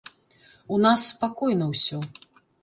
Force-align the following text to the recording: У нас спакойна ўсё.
У 0.77 0.79
нас 0.85 1.03
спакойна 1.11 1.69
ўсё. 1.75 2.01